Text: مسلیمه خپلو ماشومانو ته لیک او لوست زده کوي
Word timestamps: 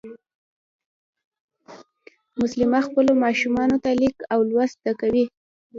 مسلیمه 2.39 2.79
خپلو 2.87 3.11
ماشومانو 3.23 3.77
ته 3.83 3.89
لیک 3.99 4.15
او 4.33 4.39
لوست 4.51 4.75
زده 4.81 4.93
کوي 5.01 5.23